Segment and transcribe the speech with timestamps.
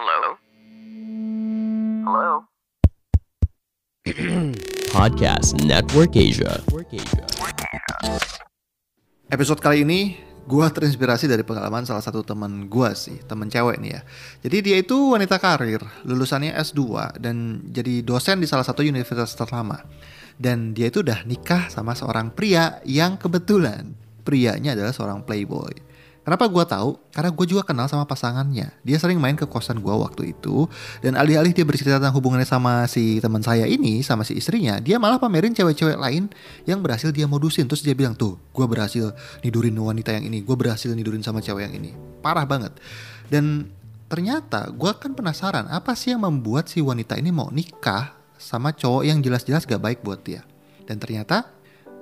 [0.00, 0.32] Hello?
[2.08, 2.32] Hello?
[4.96, 6.56] Podcast Network Asia.
[9.28, 10.16] Episode kali ini
[10.48, 14.00] gue terinspirasi dari pengalaman salah satu teman gue sih, temen cewek nih ya.
[14.48, 19.84] Jadi dia itu wanita karir, lulusannya S2 dan jadi dosen di salah satu universitas ternama.
[20.40, 23.92] Dan dia itu udah nikah sama seorang pria yang kebetulan
[24.24, 25.89] prianya adalah seorang playboy.
[26.20, 27.00] Kenapa gue tahu?
[27.16, 28.68] Karena gue juga kenal sama pasangannya.
[28.84, 30.68] Dia sering main ke kosan gue waktu itu.
[31.00, 35.00] Dan alih-alih dia bercerita tentang hubungannya sama si teman saya ini, sama si istrinya, dia
[35.00, 36.28] malah pamerin cewek-cewek lain
[36.68, 37.64] yang berhasil dia modusin.
[37.64, 41.72] Terus dia bilang, tuh, gue berhasil nidurin wanita yang ini, gue berhasil nidurin sama cewek
[41.72, 41.96] yang ini.
[42.20, 42.76] Parah banget.
[43.32, 43.72] Dan
[44.12, 49.08] ternyata gue kan penasaran, apa sih yang membuat si wanita ini mau nikah sama cowok
[49.08, 50.44] yang jelas-jelas gak baik buat dia.
[50.84, 51.48] Dan ternyata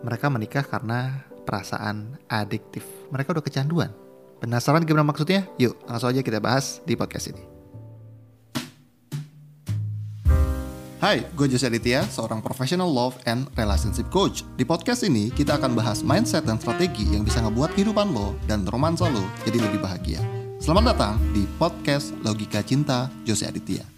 [0.03, 2.83] mereka menikah karena perasaan adiktif.
[3.15, 4.08] Mereka udah kecanduan.
[4.39, 5.43] Penasaran gimana maksudnya?
[5.59, 7.43] Yuk, langsung aja kita bahas di podcast ini.
[10.99, 14.43] Hai, gue Jose Aditya, seorang professional love and relationship coach.
[14.59, 18.67] Di podcast ini, kita akan bahas mindset dan strategi yang bisa ngebuat kehidupan lo dan
[18.67, 20.19] romansa lo jadi lebih bahagia.
[20.59, 23.98] Selamat datang di podcast Logika Cinta Jose Aditya.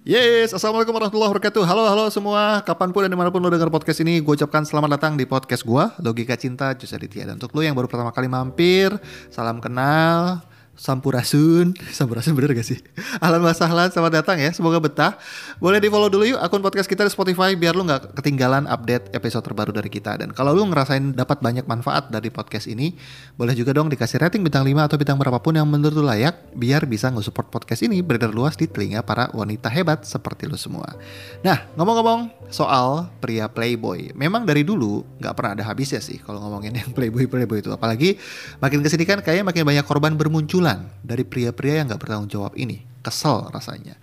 [0.00, 1.60] Yes, Assalamualaikum warahmatullahi wabarakatuh.
[1.60, 2.64] Halo, halo semua.
[2.64, 5.28] Kapan pun dan di mana pun lo dengar podcast ini Gue ucapkan selamat datang di
[5.28, 7.28] podcast gue Logika Cinta Jus Aditya.
[7.28, 8.96] Dan untuk lo yang baru pertama kali mampir
[9.28, 10.40] Salam kenal
[10.80, 11.76] Sampurasun.
[11.92, 12.80] Sampurasun bener gak sih?
[13.20, 15.20] Ahlan wa sahlan, selamat datang ya Semoga betah.
[15.60, 19.12] Boleh di follow dulu yuk akun podcast kita di Spotify Biar lu gak ketinggalan update
[19.12, 20.16] episode terbaru dari kita.
[20.16, 22.96] Dan kalau lu ngerasain dapat banyak manfaat dari podcast ini
[23.36, 26.88] Boleh juga dong dikasih rating bintang 5 atau bintang berapapun yang menurut lu layak Biar
[26.88, 30.96] bisa nge-support podcast ini beredar luas di telinga para wanita hebat seperti lu semua.
[31.44, 36.72] Nah ngomong-ngomong soal pria playboy Memang dari dulu gak pernah ada habisnya sih Kalau ngomongin
[36.72, 37.68] yang playboy-playboy itu.
[37.68, 38.16] Apalagi
[38.64, 40.69] makin ke sini kan kayaknya makin banyak korban bermunculan
[41.00, 42.84] dari pria-pria yang gak bertanggung jawab ini.
[43.00, 43.96] Kesel rasanya.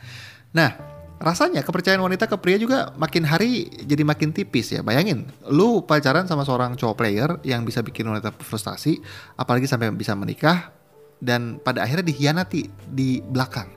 [0.55, 0.73] Nah,
[1.17, 4.81] rasanya kepercayaan wanita ke pria juga makin hari jadi makin tipis ya.
[4.81, 8.97] Bayangin, lu pacaran sama seorang cowok player yang bisa bikin wanita frustasi,
[9.37, 10.73] apalagi sampai bisa menikah,
[11.21, 13.69] dan pada akhirnya dihianati di belakang.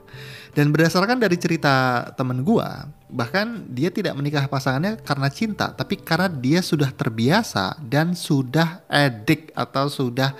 [0.51, 6.27] Dan berdasarkan dari cerita temen gua, bahkan dia tidak menikah pasangannya karena cinta, tapi karena
[6.27, 10.35] dia sudah terbiasa dan sudah edik atau sudah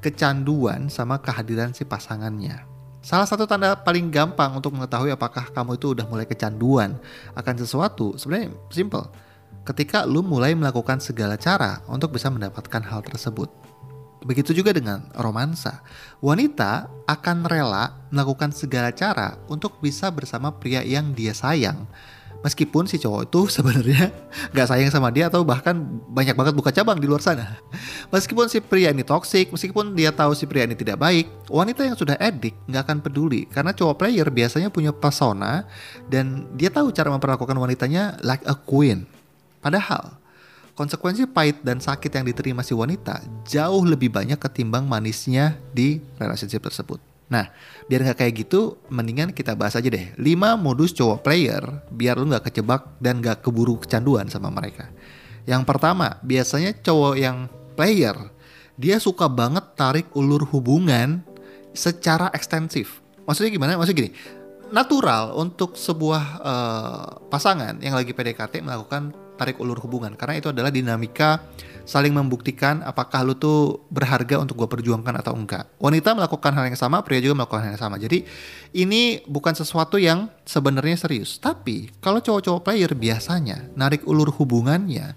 [0.00, 2.64] kecanduan sama kehadiran si pasangannya.
[3.00, 7.00] Salah satu tanda paling gampang untuk mengetahui apakah kamu itu udah mulai kecanduan
[7.32, 9.08] akan sesuatu sebenarnya simple.
[9.64, 13.48] Ketika lu mulai melakukan segala cara untuk bisa mendapatkan hal tersebut.
[14.20, 15.80] Begitu juga dengan romansa.
[16.20, 21.88] Wanita akan rela melakukan segala cara untuk bisa bersama pria yang dia sayang
[22.40, 24.12] meskipun si cowok itu sebenarnya
[24.52, 25.76] nggak sayang sama dia atau bahkan
[26.08, 27.60] banyak banget buka cabang di luar sana.
[28.08, 31.96] Meskipun si pria ini toksik, meskipun dia tahu si pria ini tidak baik, wanita yang
[31.96, 35.68] sudah edik nggak akan peduli karena cowok player biasanya punya pesona
[36.08, 39.04] dan dia tahu cara memperlakukan wanitanya like a queen.
[39.60, 40.16] Padahal
[40.78, 46.64] konsekuensi pahit dan sakit yang diterima si wanita jauh lebih banyak ketimbang manisnya di relationship
[46.64, 47.09] tersebut.
[47.30, 47.46] Nah,
[47.86, 51.62] biar nggak kayak gitu, mendingan kita bahas aja deh 5 modus cowok player
[51.94, 54.90] biar lu nggak kecebak dan nggak keburu kecanduan sama mereka.
[55.46, 57.46] Yang pertama, biasanya cowok yang
[57.78, 58.18] player,
[58.74, 61.22] dia suka banget tarik ulur hubungan
[61.70, 62.98] secara ekstensif.
[63.24, 63.78] Maksudnya gimana?
[63.78, 64.12] Maksudnya gini,
[64.74, 70.68] natural untuk sebuah uh, pasangan yang lagi PDKT melakukan tarik ulur hubungan karena itu adalah
[70.68, 71.40] dinamika
[71.88, 75.64] saling membuktikan apakah lu tuh berharga untuk gue perjuangkan atau enggak.
[75.80, 77.96] Wanita melakukan hal yang sama, pria juga melakukan hal yang sama.
[77.96, 78.28] Jadi
[78.76, 81.40] ini bukan sesuatu yang sebenarnya serius.
[81.40, 85.16] Tapi kalau cowok-cowok player biasanya narik ulur hubungannya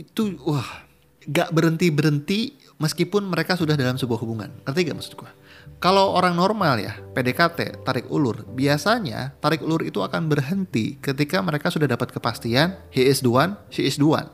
[0.00, 0.88] itu wah
[1.28, 2.40] gak berhenti berhenti
[2.80, 4.50] meskipun mereka sudah dalam sebuah hubungan.
[4.64, 5.30] Ngerti gak maksud gue?
[5.78, 11.70] Kalau orang normal ya, PDKT, tarik ulur, biasanya tarik ulur itu akan berhenti ketika mereka
[11.70, 14.26] sudah dapat kepastian, he is the one, she is the one.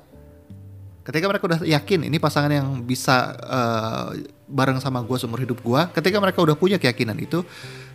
[1.05, 4.17] Ketika mereka udah yakin ini pasangan yang bisa uh,
[4.49, 7.45] bareng sama gue seumur hidup gue ketika mereka udah punya keyakinan itu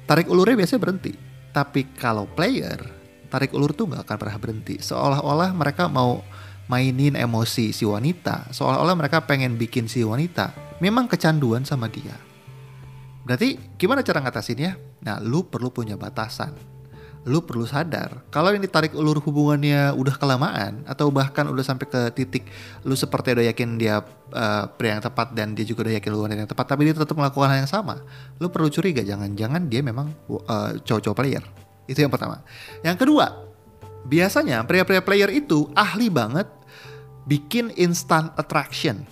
[0.05, 1.17] tarik ulurnya biasanya berhenti.
[1.49, 2.77] Tapi kalau player
[3.33, 4.77] tarik ulur tuh nggak akan pernah berhenti.
[4.77, 6.21] Seolah-olah mereka mau
[6.69, 10.77] mainin emosi si wanita seolah-olah mereka pengen bikin si wanita.
[10.77, 12.28] Memang kecanduan sama dia
[13.29, 14.73] berarti gimana cara ngatasinnya?
[15.05, 16.57] Nah lu perlu punya batasan.
[17.29, 22.01] Lu perlu sadar kalau ini tarik ulur hubungannya udah kelamaan atau bahkan udah sampai ke
[22.15, 22.47] titik
[22.87, 23.99] lu seperti udah yakin dia
[24.31, 27.11] uh, pria yang tepat dan dia juga udah yakin lu yang tepat tapi dia tetap
[27.13, 28.01] melakukan hal yang sama
[28.41, 29.05] lu perlu curiga.
[29.05, 31.43] Jangan-jangan dia memang uh, cowok-cowok player.
[31.85, 32.41] Itu yang pertama.
[32.81, 33.45] Yang kedua
[34.07, 36.47] biasanya pria-pria player itu ahli banget
[37.27, 39.03] bikin instant attraction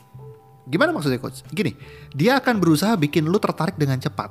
[0.67, 1.47] Gimana maksudnya coach?
[1.47, 1.73] Gini,
[2.11, 4.29] dia akan berusaha bikin lu tertarik dengan cepat.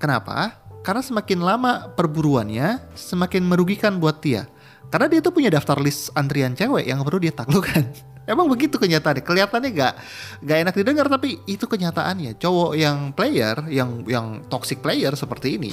[0.00, 0.56] Kenapa?
[0.80, 4.48] Karena semakin lama perburuannya, semakin merugikan buat dia.
[4.88, 7.84] Karena dia tuh punya daftar list antrian cewek yang perlu dia taklukkan.
[8.30, 9.22] Emang begitu kenyataannya.
[9.22, 9.94] Kelihatannya gak,
[10.42, 12.38] gak enak didengar tapi itu kenyataannya.
[12.38, 15.70] Cowok yang player, yang yang toxic player seperti ini,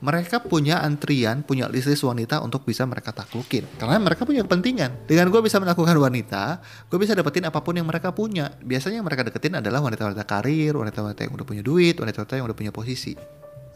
[0.00, 3.68] mereka punya antrian, punya list-list wanita untuk bisa mereka taklukin.
[3.76, 5.04] Karena mereka punya kepentingan.
[5.04, 8.48] Dengan gue bisa menaklukkan wanita, gue bisa dapetin apa pun yang mereka punya.
[8.64, 12.56] Biasanya yang mereka deketin adalah wanita-wanita karir, wanita-wanita yang udah punya duit, wanita-wanita yang udah
[12.56, 13.12] punya posisi.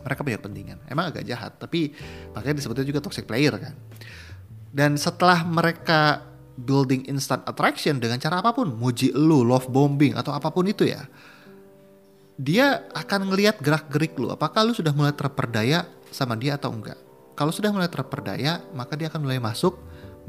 [0.00, 0.88] Mereka punya kepentingan.
[0.88, 1.92] Emang agak jahat, tapi
[2.32, 3.76] makanya disebutnya juga toxic player kan.
[4.72, 6.24] Dan setelah mereka
[6.56, 10.88] building instant attraction dengan cara apa pun, muji lu, love bombing atau apa pun itu
[10.88, 11.04] ya.
[12.34, 16.96] Dia akan ngelihat gerak-gerik lu, apakah lu sudah mulai terperdaya sama dia atau enggak.
[17.34, 19.74] Kalau sudah mulai terperdaya, maka dia akan mulai masuk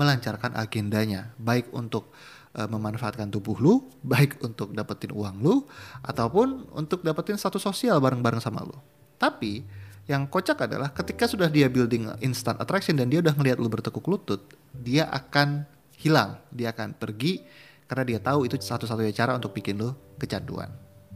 [0.01, 2.09] melancarkan agendanya, baik untuk
[2.57, 5.55] uh, memanfaatkan tubuh lu, baik untuk dapetin uang lu,
[6.01, 8.75] ataupun untuk dapetin status sosial bareng-bareng sama lu.
[9.21, 9.63] Tapi
[10.09, 14.05] yang kocak adalah ketika sudah dia building instant attraction dan dia udah ngelihat lu bertekuk
[14.09, 14.41] lutut,
[14.73, 15.63] dia akan
[15.95, 17.45] hilang, dia akan pergi
[17.85, 20.73] karena dia tahu itu satu-satunya cara untuk bikin lo kecanduan.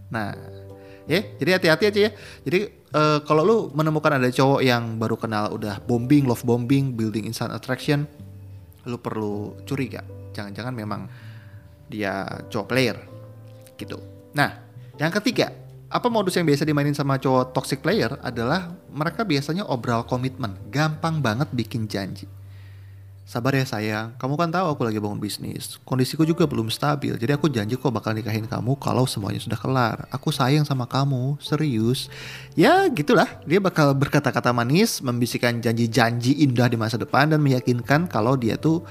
[0.10, 0.34] Nah,
[1.10, 2.12] ya, jadi hati-hati aja ya.
[2.46, 2.60] Jadi
[2.94, 7.50] uh, kalau lu menemukan ada cowok yang baru kenal udah bombing, love bombing, building instant
[7.50, 8.06] attraction,
[8.86, 10.06] lu perlu curiga.
[10.38, 11.10] Jangan-jangan memang
[11.90, 12.24] dia
[12.54, 12.98] cowok player
[13.76, 13.98] gitu.
[14.38, 14.62] Nah,
[15.02, 15.50] yang ketiga,
[15.90, 21.18] apa modus yang biasa dimainin sama cowok toxic player adalah mereka biasanya obral komitmen, gampang
[21.18, 22.30] banget bikin janji.
[23.30, 25.78] Sabar ya sayang, kamu kan tahu aku lagi bangun bisnis.
[25.86, 30.10] Kondisiku juga belum stabil, jadi aku janji kok bakal nikahin kamu kalau semuanya sudah kelar.
[30.10, 32.10] Aku sayang sama kamu, serius.
[32.58, 38.34] Ya gitulah, dia bakal berkata-kata manis, membisikkan janji-janji indah di masa depan dan meyakinkan kalau
[38.34, 38.82] dia tuh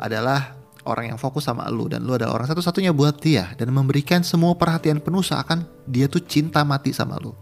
[0.00, 0.56] adalah
[0.88, 4.56] orang yang fokus sama lu dan lu adalah orang satu-satunya buat dia dan memberikan semua
[4.56, 7.36] perhatian penuh seakan dia tuh cinta mati sama lu.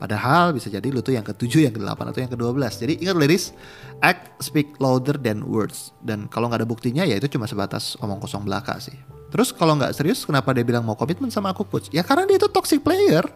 [0.00, 2.56] Padahal bisa jadi lu tuh yang ketujuh, yang ke-8 atau yang ke-12.
[2.80, 3.52] Jadi ingat ladies,
[4.00, 5.92] act speak louder than words.
[6.00, 8.96] Dan kalau nggak ada buktinya ya itu cuma sebatas omong kosong belaka sih.
[9.28, 11.92] Terus kalau nggak serius kenapa dia bilang mau komitmen sama aku coach?
[11.92, 13.28] Ya karena dia itu toxic player.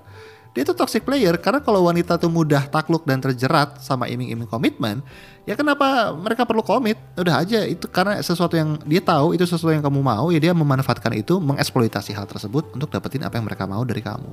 [0.57, 5.03] Dia itu toxic player karena kalau wanita tuh mudah takluk dan terjerat sama iming-iming komitmen,
[5.51, 6.95] ya kenapa mereka perlu komit?
[7.19, 10.55] Udah aja itu karena sesuatu yang dia tahu itu sesuatu yang kamu mau, ya dia
[10.55, 14.31] memanfaatkan itu, mengeksploitasi hal tersebut untuk dapetin apa yang mereka mau dari kamu.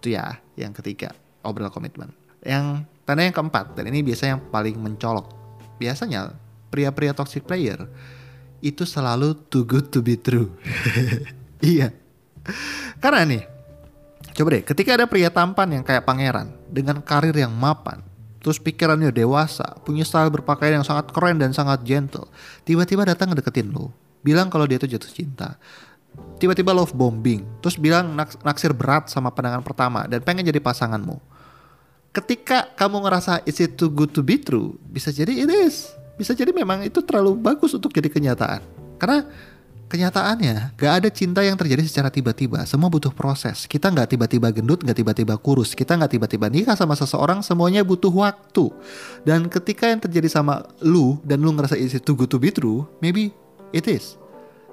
[0.00, 1.12] Itu ya yang ketiga
[1.42, 2.10] obrol komitmen.
[2.42, 5.26] Yang tanda yang keempat dan ini biasanya yang paling mencolok.
[5.78, 6.34] Biasanya
[6.68, 7.88] pria-pria toxic player
[8.58, 10.50] itu selalu too good to be true.
[11.62, 11.94] iya.
[12.98, 13.42] Karena nih,
[14.34, 18.02] coba deh, ketika ada pria tampan yang kayak pangeran dengan karir yang mapan,
[18.42, 22.26] terus pikirannya dewasa, punya style berpakaian yang sangat keren dan sangat gentle,
[22.66, 23.94] tiba-tiba datang ngedeketin lo,
[24.24, 25.60] bilang kalau dia tuh jatuh cinta,
[26.38, 31.18] tiba-tiba love bombing, terus bilang naksir berat sama pandangan pertama dan pengen jadi pasanganmu.
[32.14, 35.92] Ketika kamu ngerasa is it too good to be true, bisa jadi it is.
[36.18, 38.64] Bisa jadi memang itu terlalu bagus untuk jadi kenyataan.
[38.98, 39.22] Karena
[39.86, 42.66] kenyataannya gak ada cinta yang terjadi secara tiba-tiba.
[42.66, 43.70] Semua butuh proses.
[43.70, 45.78] Kita nggak tiba-tiba gendut, nggak tiba-tiba kurus.
[45.78, 47.40] Kita nggak tiba-tiba nikah sama seseorang.
[47.46, 48.66] Semuanya butuh waktu.
[49.22, 52.50] Dan ketika yang terjadi sama lu dan lu ngerasa is it too good to be
[52.50, 53.30] true, maybe
[53.70, 54.18] it is.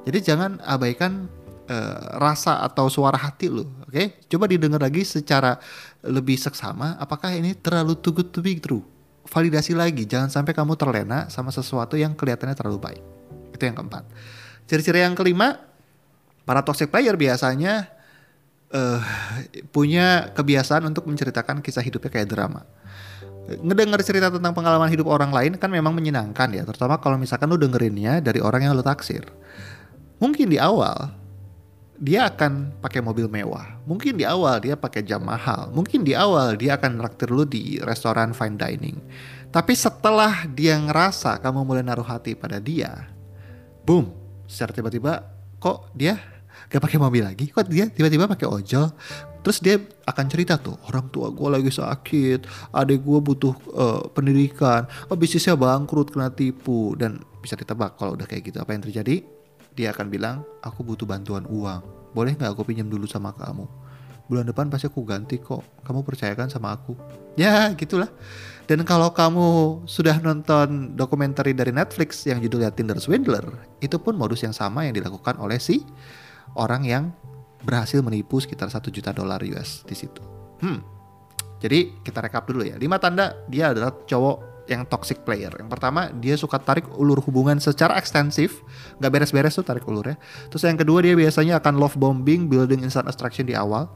[0.06, 1.30] Jadi jangan abaikan
[1.70, 3.92] uh, rasa atau suara hati lu, oke?
[3.92, 4.08] Okay?
[4.30, 5.58] Coba didengar lagi secara
[6.06, 6.98] lebih seksama.
[6.98, 8.82] Apakah ini terlalu too good to be true?
[9.26, 13.04] Validasi lagi, jangan sampai kamu terlena sama sesuatu yang kelihatannya terlalu baik.
[13.58, 14.06] Itu yang keempat.
[14.70, 15.58] Ciri-ciri yang kelima,
[16.46, 17.90] para toxic player biasanya
[18.70, 19.02] uh,
[19.74, 22.64] punya kebiasaan untuk menceritakan kisah hidupnya kayak drama
[23.46, 27.62] ngedenger cerita tentang pengalaman hidup orang lain kan memang menyenangkan ya terutama kalau misalkan lu
[27.62, 29.22] dengerinnya dari orang yang lu taksir
[30.16, 31.12] Mungkin di awal
[31.96, 33.80] dia akan pakai mobil mewah.
[33.88, 35.72] Mungkin di awal dia pakai jam mahal.
[35.72, 39.00] Mungkin di awal dia akan raktir lu di restoran fine dining.
[39.56, 43.08] Tapi setelah dia ngerasa kamu mulai naruh hati pada dia,
[43.88, 44.12] boom,
[44.44, 45.24] secara tiba-tiba
[45.64, 46.20] kok dia
[46.68, 47.48] gak pakai mobil lagi?
[47.48, 48.92] Kok dia tiba-tiba pakai ojol?
[49.46, 49.78] Terus dia
[50.10, 55.54] akan cerita tuh, orang tua gue lagi sakit, adik gue butuh uh, pendidikan, oh bisnisnya
[55.54, 59.22] bangkrut kena tipu dan bisa ditebak kalau udah kayak gitu apa yang terjadi?
[59.76, 61.84] Dia akan bilang, aku butuh bantuan uang.
[62.16, 63.68] Boleh nggak aku pinjam dulu sama kamu?
[64.26, 65.62] Bulan depan pasti aku ganti kok.
[65.86, 66.98] Kamu percayakan sama aku.
[67.38, 68.10] Ya gitulah.
[68.66, 73.46] Dan kalau kamu sudah nonton dokumenter dari Netflix yang judulnya Tinder Swindler,
[73.78, 75.86] itu pun modus yang sama yang dilakukan oleh si
[76.58, 77.04] orang yang
[77.62, 80.24] berhasil menipu sekitar satu juta dolar US di situ.
[80.64, 80.82] Hmm.
[81.62, 82.80] Jadi kita rekap dulu ya.
[82.82, 85.54] Lima tanda dia adalah cowok yang toxic player.
[85.58, 88.62] Yang pertama dia suka tarik ulur hubungan secara ekstensif,
[88.98, 90.18] nggak beres-beres tuh tarik ulurnya.
[90.50, 93.90] Terus yang kedua dia biasanya akan love bombing, building instant attraction di awal.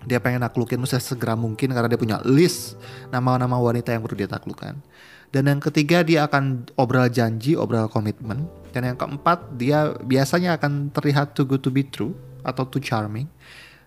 [0.00, 2.80] Dia pengen naklukin mesti segera mungkin karena dia punya list
[3.12, 4.80] nama-nama wanita yang perlu dia taklukkan.
[5.30, 8.48] Dan yang ketiga dia akan obral janji, obral komitmen.
[8.72, 13.28] Dan yang keempat dia biasanya akan terlihat too good to be true atau too charming.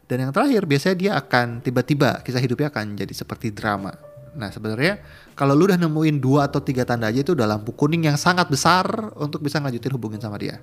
[0.06, 4.13] Dan yang terakhir biasanya dia akan tiba-tiba kisah hidupnya akan jadi seperti drama.
[4.34, 5.02] Nah sebenarnya
[5.38, 8.50] kalau lu udah nemuin dua atau tiga tanda aja itu udah lampu kuning yang sangat
[8.50, 8.86] besar
[9.18, 10.62] untuk bisa ngelanjutin hubungin sama dia.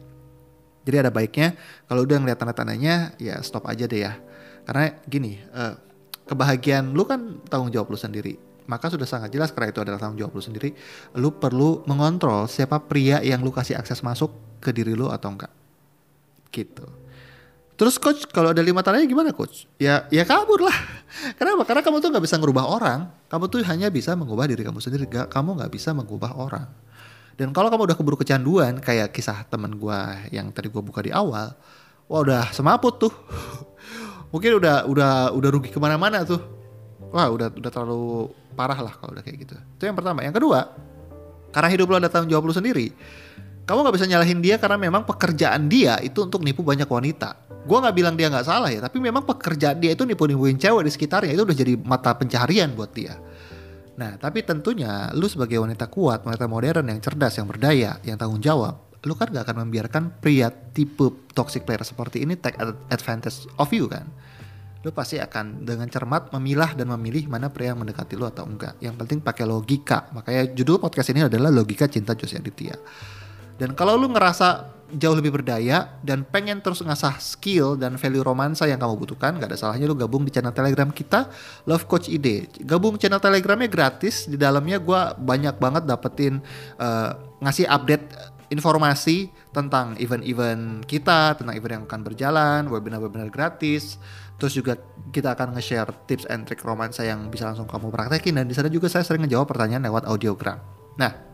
[0.85, 1.55] Jadi ada baiknya
[1.87, 4.17] kalau udah ngeliat tanda-tandanya ya stop aja deh ya.
[4.65, 5.77] Karena gini, uh,
[6.27, 8.39] kebahagiaan lu kan tanggung jawab lu sendiri.
[8.71, 10.71] Maka sudah sangat jelas karena itu adalah tanggung jawab lu sendiri.
[11.19, 14.31] Lu perlu mengontrol siapa pria yang lu kasih akses masuk
[14.63, 15.51] ke diri lu atau enggak.
[16.55, 17.00] Gitu.
[17.81, 19.65] Terus coach kalau ada lima tandanya gimana coach?
[19.81, 20.77] Ya ya kabur lah.
[21.41, 21.65] Kenapa?
[21.65, 23.09] Karena kamu tuh nggak bisa ngerubah orang.
[23.33, 25.09] Kamu tuh hanya bisa mengubah diri kamu sendiri.
[25.09, 26.69] Gak, kamu nggak bisa mengubah orang.
[27.41, 29.97] Dan kalau kamu udah keburu kecanduan kayak kisah temen gue
[30.29, 31.57] yang tadi gue buka di awal,
[32.05, 33.15] wah udah semaput tuh.
[34.37, 36.45] Mungkin udah udah udah rugi ke mana-mana tuh.
[37.17, 38.29] Wah udah udah terlalu
[38.61, 39.57] parah lah kalau udah kayak gitu.
[39.57, 40.21] Itu yang pertama.
[40.21, 40.69] Yang kedua,
[41.49, 42.93] karena hidup lo ada tanggung jawab lo sendiri
[43.67, 47.49] kamu nggak bisa nyalahin dia karena memang pekerjaan dia itu untuk nipu banyak wanita.
[47.65, 50.93] Gue nggak bilang dia nggak salah ya, tapi memang pekerjaan dia itu nipu-nipuin cewek di
[50.93, 53.21] sekitarnya itu udah jadi mata pencaharian buat dia.
[54.01, 58.41] Nah, tapi tentunya lu sebagai wanita kuat, wanita modern yang cerdas, yang berdaya, yang tanggung
[58.41, 62.57] jawab, lu kan gak akan membiarkan pria tipe toxic player seperti ini take
[62.89, 64.09] advantage of you kan.
[64.81, 68.81] Lu pasti akan dengan cermat memilah dan memilih mana pria yang mendekati lu atau enggak.
[68.81, 70.09] Yang penting pakai logika.
[70.17, 72.81] Makanya judul podcast ini adalah Logika Cinta Jose Aditya.
[73.61, 78.67] Dan kalau lu ngerasa jauh lebih berdaya dan pengen terus ngasah skill dan value romansa
[78.67, 81.31] yang kamu butuhkan, gak ada salahnya lu gabung di channel Telegram kita
[81.69, 82.49] Love Coach ID.
[82.67, 86.43] Gabung channel Telegramnya gratis, di dalamnya gue banyak banget dapetin
[86.81, 87.15] uh,
[87.45, 88.05] ngasih update
[88.51, 94.03] informasi tentang event-event kita, tentang event yang akan berjalan, webinar-webinar gratis.
[94.43, 94.75] Terus juga
[95.15, 98.67] kita akan nge-share tips and trick romansa yang bisa langsung kamu praktekin dan di sana
[98.67, 100.59] juga saya sering ngejawab pertanyaan lewat audiogram.
[100.99, 101.30] Nah,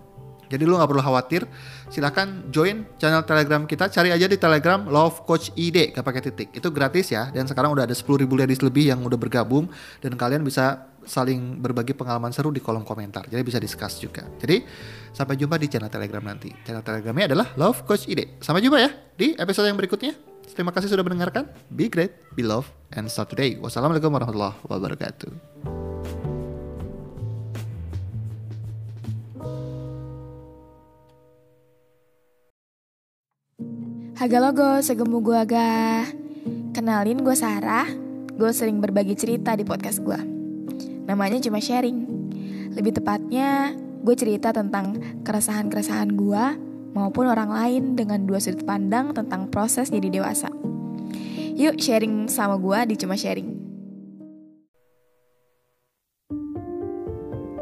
[0.47, 1.43] jadi lu nggak perlu khawatir.
[1.91, 3.91] Silahkan join channel Telegram kita.
[3.91, 6.49] Cari aja di Telegram Love Coach ID gak pakai titik.
[6.55, 7.31] Itu gratis ya.
[7.31, 9.67] Dan sekarang udah ada 10 ribu ladies lebih yang udah bergabung
[10.03, 13.27] dan kalian bisa saling berbagi pengalaman seru di kolom komentar.
[13.31, 14.27] Jadi bisa discuss juga.
[14.43, 14.67] Jadi
[15.15, 16.51] sampai jumpa di channel Telegram nanti.
[16.67, 18.43] Channel Telegramnya adalah Love Coach ID.
[18.43, 20.19] Sampai jumpa ya di episode yang berikutnya.
[20.47, 21.51] Terima kasih sudah mendengarkan.
[21.69, 23.59] Be great, be love, and start today.
[23.59, 26.26] Wassalamualaikum warahmatullahi wabarakatuh.
[34.17, 36.09] Haga logo, segemu gue agak
[36.73, 37.85] Kenalin gue Sarah.
[38.33, 40.17] Gue sering berbagi cerita di podcast gue
[41.05, 42.09] Namanya cuma sharing.
[42.73, 46.45] Lebih tepatnya gue cerita tentang keresahan-keresahan gue
[46.97, 50.49] Maupun orang lain dengan dua sudut pandang tentang proses jadi dewasa.
[51.53, 53.56] Yuk sharing sama gue di Cuma Sharing